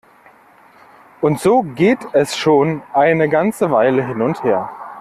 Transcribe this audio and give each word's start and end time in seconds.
Und 1.21 1.39
so 1.39 1.61
geht 1.61 1.99
es 2.13 2.35
schon 2.35 2.81
eine 2.91 3.29
ganze 3.29 3.69
Weile 3.69 4.03
hin 4.07 4.23
und 4.23 4.43
her. 4.43 4.71